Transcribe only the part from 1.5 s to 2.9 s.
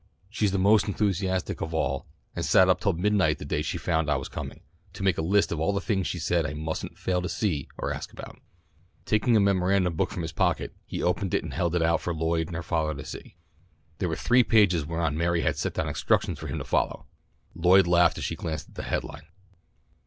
of all, and sat up